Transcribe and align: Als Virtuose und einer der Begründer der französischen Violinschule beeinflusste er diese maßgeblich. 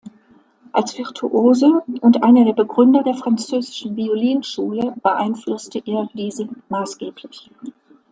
Als 0.71 0.97
Virtuose 0.97 1.83
und 2.01 2.23
einer 2.23 2.43
der 2.43 2.53
Begründer 2.53 3.03
der 3.03 3.13
französischen 3.13 3.95
Violinschule 3.95 4.95
beeinflusste 5.03 5.77
er 5.85 6.09
diese 6.15 6.49
maßgeblich. 6.69 7.51